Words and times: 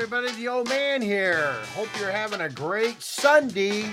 everybody. 0.00 0.30
The 0.40 0.46
old 0.46 0.68
man 0.68 1.02
here. 1.02 1.54
Hope 1.74 1.88
you're 1.98 2.12
having 2.12 2.40
a 2.42 2.48
great 2.48 3.02
Sunday. 3.02 3.92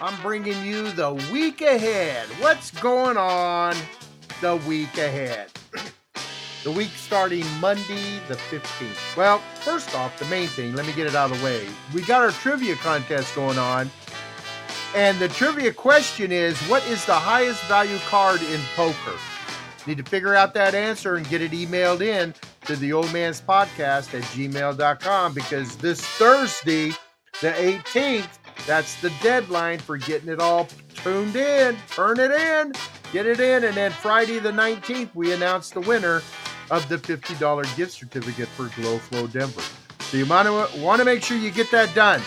I'm 0.00 0.14
bringing 0.22 0.64
you 0.64 0.92
the 0.92 1.14
week 1.32 1.60
ahead. 1.60 2.28
What's 2.38 2.70
going 2.70 3.16
on 3.16 3.74
the 4.40 4.54
week 4.58 4.96
ahead? 4.96 5.50
the 6.62 6.70
week 6.70 6.90
starting 6.90 7.44
Monday, 7.58 8.20
the 8.28 8.36
15th. 8.36 9.16
Well, 9.16 9.38
first 9.56 9.92
off, 9.96 10.16
the 10.20 10.24
main 10.26 10.46
thing, 10.46 10.72
let 10.76 10.86
me 10.86 10.92
get 10.92 11.08
it 11.08 11.16
out 11.16 11.32
of 11.32 11.38
the 11.40 11.44
way. 11.44 11.66
We 11.92 12.02
got 12.02 12.22
our 12.22 12.30
trivia 12.30 12.76
contest 12.76 13.34
going 13.34 13.58
on. 13.58 13.90
And 14.94 15.18
the 15.18 15.26
trivia 15.26 15.72
question 15.72 16.30
is 16.30 16.56
what 16.68 16.86
is 16.86 17.04
the 17.06 17.14
highest 17.14 17.60
value 17.64 17.98
card 18.06 18.40
in 18.40 18.60
poker? 18.76 19.18
Need 19.88 19.98
to 19.98 20.04
figure 20.04 20.36
out 20.36 20.54
that 20.54 20.76
answer 20.76 21.16
and 21.16 21.28
get 21.28 21.42
it 21.42 21.50
emailed 21.50 22.02
in 22.02 22.34
to 22.66 22.76
the 22.76 22.92
old 22.92 23.12
man's 23.12 23.40
podcast 23.40 24.14
at 24.14 24.22
gmail.com 24.22 25.34
because 25.34 25.76
this 25.76 26.00
Thursday, 26.00 26.90
the 27.40 27.50
18th, 27.52 28.38
that's 28.66 29.00
the 29.00 29.10
deadline 29.22 29.78
for 29.78 29.96
getting 29.96 30.28
it 30.28 30.40
all 30.40 30.68
tuned 30.94 31.36
in. 31.36 31.76
Turn 31.90 32.18
it 32.18 32.30
in, 32.30 32.72
get 33.12 33.26
it 33.26 33.40
in. 33.40 33.64
And 33.64 33.74
then 33.74 33.90
Friday, 33.92 34.38
the 34.38 34.52
19th, 34.52 35.14
we 35.14 35.32
announce 35.32 35.70
the 35.70 35.80
winner 35.80 36.22
of 36.70 36.88
the 36.88 36.96
$50 36.96 37.76
gift 37.76 37.92
certificate 37.92 38.48
for 38.48 38.70
Glow 38.80 38.98
Flow 38.98 39.26
Denver. 39.26 39.62
So 40.00 40.16
you 40.16 40.24
to 40.24 40.68
want 40.80 41.00
to 41.00 41.04
make 41.04 41.22
sure 41.22 41.36
you 41.36 41.50
get 41.50 41.70
that 41.70 41.94
done. 41.94 42.20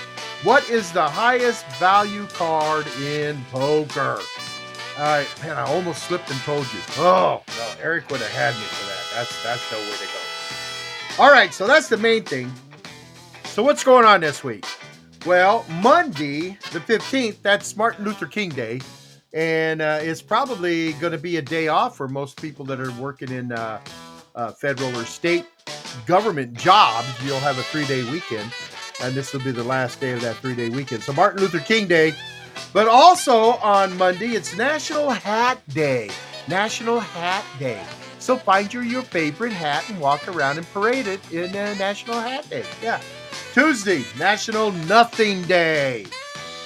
What 0.43 0.69
is 0.69 0.91
the 0.91 1.07
highest 1.07 1.65
value 1.79 2.27
card 2.27 2.85
in 3.01 3.43
poker? 3.51 4.19
All 4.97 5.03
right, 5.03 5.27
man, 5.43 5.57
I 5.57 5.63
almost 5.63 6.03
slipped 6.03 6.29
and 6.29 6.39
told 6.41 6.65
you. 6.73 6.79
Oh, 6.97 7.43
no, 7.47 7.73
Eric 7.81 8.09
would 8.11 8.19
have 8.19 8.31
had 8.31 8.55
me 8.55 8.61
for 8.61 8.85
that. 8.87 9.03
That's 9.15 9.43
that's 9.43 9.71
no 9.71 9.77
way 9.79 9.95
to 9.95 10.05
go. 10.05 10.26
All 11.19 11.31
right, 11.31 11.53
so 11.53 11.67
that's 11.67 11.89
the 11.89 11.97
main 11.97 12.23
thing. 12.23 12.51
So 13.45 13.63
what's 13.63 13.83
going 13.83 14.05
on 14.05 14.21
this 14.21 14.43
week? 14.43 14.65
Well, 15.25 15.65
Monday, 15.81 16.57
the 16.71 16.79
15th, 16.79 17.41
that's 17.41 17.75
Martin 17.75 18.05
Luther 18.05 18.27
King 18.27 18.49
Day. 18.49 18.81
And 19.33 19.81
uh, 19.81 19.99
it's 20.01 20.21
probably 20.21 20.93
going 20.93 21.11
to 21.11 21.17
be 21.17 21.37
a 21.37 21.41
day 21.41 21.67
off 21.67 21.97
for 21.97 22.07
most 22.07 22.41
people 22.41 22.65
that 22.65 22.79
are 22.79 22.91
working 22.93 23.31
in 23.31 23.51
uh, 23.51 23.79
uh, 24.35 24.51
federal 24.51 24.95
or 24.97 25.05
state 25.05 25.45
government 26.05 26.53
jobs. 26.53 27.07
You'll 27.25 27.39
have 27.39 27.57
a 27.57 27.63
three 27.63 27.85
day 27.85 28.09
weekend. 28.11 28.51
And 29.01 29.13
this 29.13 29.33
will 29.33 29.41
be 29.41 29.51
the 29.51 29.63
last 29.63 29.99
day 29.99 30.11
of 30.11 30.21
that 30.21 30.37
three 30.37 30.55
day 30.55 30.69
weekend. 30.69 31.03
So, 31.03 31.13
Martin 31.13 31.41
Luther 31.41 31.59
King 31.59 31.87
Day 31.87 32.15
but 32.73 32.87
also 32.87 33.53
on 33.57 33.97
Monday, 33.97 34.29
it's 34.29 34.55
National 34.55 35.09
Hat 35.09 35.59
Day. 35.69 36.09
National 36.47 36.99
Hat 36.99 37.43
Day. 37.59 37.83
So 38.19 38.37
find 38.37 38.73
your, 38.73 38.83
your 38.83 39.03
favorite 39.03 39.53
hat 39.53 39.89
and 39.89 39.99
walk 39.99 40.27
around 40.27 40.57
and 40.57 40.67
parade 40.73 41.07
it 41.07 41.19
in 41.31 41.49
uh, 41.55 41.73
National 41.75 42.19
Hat 42.19 42.49
Day. 42.49 42.65
Yeah. 42.81 42.99
Tuesday, 43.53 44.03
National 44.17 44.71
Nothing 44.71 45.43
Day. 45.43 46.05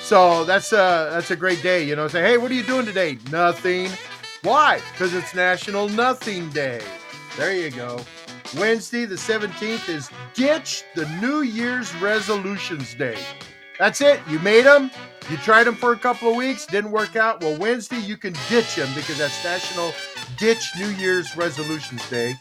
So 0.02 0.44
that's 0.44 0.72
a 0.74 1.10
that's 1.12 1.32
a 1.32 1.36
great 1.36 1.62
day. 1.64 1.84
You 1.84 1.96
know, 1.96 2.08
say, 2.08 2.22
hey, 2.22 2.38
what 2.38 2.52
are 2.52 2.56
you 2.56 2.64
doing 2.64 2.86
today? 2.86 3.18
Nothing. 3.32 3.90
Why? 4.44 4.82
Because 4.92 5.14
it's 5.14 5.34
National 5.34 5.88
Nothing 5.88 6.50
Day. 6.50 6.82
There 7.38 7.54
you 7.54 7.72
go. 7.72 8.04
Wednesday, 8.58 9.06
the 9.06 9.16
17th, 9.16 9.88
is 9.88 10.10
Ditch 10.34 10.84
the 10.96 11.06
New 11.22 11.42
Year's 11.42 11.96
Resolutions 11.96 12.94
Day. 12.96 13.18
That's 13.82 14.00
it. 14.00 14.20
You 14.30 14.38
made 14.42 14.68
them. 14.68 14.92
You 15.32 15.38
tried 15.38 15.64
them 15.64 15.74
for 15.74 15.92
a 15.92 15.98
couple 15.98 16.30
of 16.30 16.36
weeks, 16.36 16.68
didn't 16.68 16.92
work 16.92 17.16
out. 17.16 17.42
Well, 17.42 17.58
Wednesday 17.58 17.98
you 17.98 18.16
can 18.16 18.34
ditch 18.48 18.76
them 18.76 18.88
because 18.94 19.18
that's 19.18 19.44
National 19.44 19.92
Ditch 20.38 20.72
New 20.78 20.90
Year's 20.90 21.36
Resolutions 21.36 22.08
Day. 22.08 22.36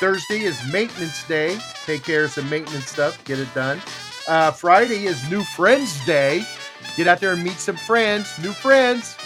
Thursday 0.00 0.42
is 0.42 0.60
Maintenance 0.70 1.26
Day. 1.26 1.58
Take 1.86 2.04
care 2.04 2.24
of 2.24 2.32
some 2.32 2.50
maintenance 2.50 2.90
stuff, 2.90 3.24
get 3.24 3.38
it 3.38 3.48
done. 3.54 3.80
Uh, 4.28 4.50
Friday 4.50 5.06
is 5.06 5.30
New 5.30 5.42
Friends 5.42 6.04
Day. 6.04 6.44
Get 6.94 7.08
out 7.08 7.20
there 7.20 7.32
and 7.32 7.42
meet 7.42 7.52
some 7.52 7.76
friends, 7.76 8.38
new 8.42 8.52
friends. 8.52 9.16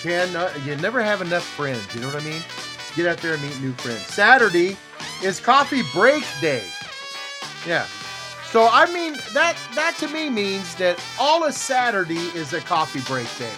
Can 0.00 0.34
uh, 0.34 0.50
you 0.64 0.74
never 0.76 1.02
have 1.02 1.20
enough 1.20 1.44
friends? 1.44 1.94
You 1.94 2.00
know 2.00 2.06
what 2.06 2.22
I 2.22 2.24
mean? 2.24 2.40
Get 2.96 3.04
out 3.04 3.18
there 3.18 3.34
and 3.34 3.42
meet 3.42 3.60
new 3.60 3.72
friends. 3.72 4.06
Saturday 4.06 4.74
is 5.22 5.38
Coffee 5.38 5.82
Break 5.92 6.24
Day. 6.40 6.64
Yeah, 7.66 7.84
so 8.52 8.68
I 8.70 8.90
mean 8.92 9.14
that 9.32 9.56
that 9.74 9.96
to 9.98 10.08
me 10.08 10.30
means 10.30 10.74
that 10.76 11.02
all 11.18 11.46
of 11.46 11.54
Saturday 11.54 12.26
is 12.34 12.52
a 12.52 12.60
coffee 12.60 13.00
break 13.02 13.28
day. 13.38 13.52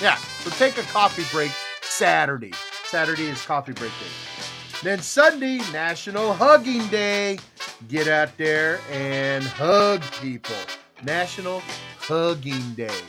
Yeah. 0.00 0.16
So 0.16 0.50
take 0.50 0.78
a 0.78 0.82
coffee 0.82 1.24
break 1.32 1.52
Saturday. 1.82 2.52
Saturday 2.84 3.26
is 3.26 3.44
coffee 3.44 3.72
break 3.72 3.90
day. 3.92 4.38
Then 4.82 5.00
Sunday, 5.00 5.58
National 5.72 6.32
Hugging 6.32 6.86
Day. 6.86 7.38
Get 7.88 8.06
out 8.06 8.36
there 8.36 8.80
and 8.90 9.42
hug 9.44 10.02
people. 10.20 10.54
National 11.02 11.60
Hugging 11.98 12.74
Day. 12.74 13.00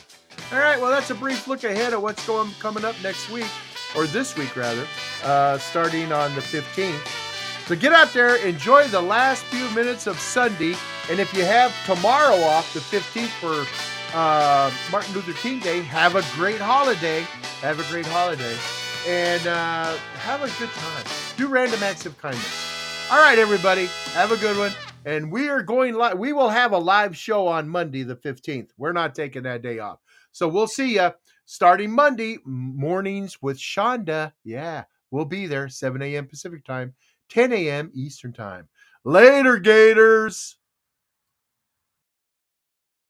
All 0.51 0.57
right, 0.57 0.81
well, 0.81 0.89
that's 0.89 1.11
a 1.11 1.15
brief 1.15 1.47
look 1.47 1.63
ahead 1.63 1.93
of 1.93 2.01
what's 2.01 2.25
going 2.25 2.51
coming 2.59 2.83
up 2.83 2.95
next 3.03 3.29
week, 3.29 3.47
or 3.95 4.07
this 4.07 4.35
week 4.35 4.55
rather, 4.55 4.85
uh, 5.23 5.59
starting 5.59 6.11
on 6.11 6.33
the 6.33 6.41
15th. 6.41 7.67
So 7.67 7.75
get 7.75 7.93
out 7.93 8.11
there, 8.13 8.35
enjoy 8.37 8.87
the 8.87 9.01
last 9.01 9.43
few 9.45 9.69
minutes 9.75 10.07
of 10.07 10.19
Sunday, 10.19 10.73
and 11.09 11.19
if 11.19 11.33
you 11.33 11.43
have 11.43 11.73
tomorrow 11.85 12.35
off, 12.35 12.71
the 12.73 12.79
15th 12.79 13.29
for 13.39 13.65
uh, 14.17 14.71
Martin 14.91 15.13
Luther 15.13 15.33
King 15.33 15.59
Day, 15.59 15.81
have 15.81 16.15
a 16.15 16.23
great 16.35 16.59
holiday. 16.59 17.21
Have 17.61 17.79
a 17.79 17.91
great 17.91 18.05
holiday, 18.05 18.55
and 19.07 19.45
uh, 19.47 19.97
have 20.19 20.41
a 20.41 20.59
good 20.59 20.69
time. 20.69 21.05
Do 21.35 21.47
random 21.47 21.81
acts 21.83 22.05
of 22.05 22.17
kindness. 22.19 23.09
All 23.11 23.17
right, 23.17 23.39
everybody, 23.39 23.87
have 24.13 24.31
a 24.31 24.37
good 24.37 24.57
one. 24.57 24.71
And 25.05 25.31
we 25.31 25.49
are 25.49 25.63
going 25.63 25.95
live. 25.95 26.19
We 26.19 26.31
will 26.31 26.49
have 26.49 26.73
a 26.73 26.77
live 26.77 27.17
show 27.17 27.47
on 27.47 27.67
Monday, 27.67 28.03
the 28.03 28.15
15th. 28.15 28.69
We're 28.77 28.91
not 28.91 29.15
taking 29.15 29.43
that 29.43 29.61
day 29.63 29.79
off. 29.79 29.99
So 30.31 30.47
we'll 30.47 30.67
see 30.67 30.95
you 30.95 31.11
starting 31.45 31.91
Monday 31.91 32.37
mornings 32.45 33.41
with 33.41 33.57
Shonda. 33.57 34.31
Yeah, 34.43 34.83
we'll 35.09 35.25
be 35.25 35.47
there, 35.47 35.69
7 35.69 36.01
a.m. 36.01 36.27
Pacific 36.27 36.63
time. 36.63 36.93
10 37.29 37.51
a.m. 37.53 37.91
Eastern 37.93 38.33
Time. 38.33 38.67
Later, 39.03 39.57
Gators. 39.57 40.58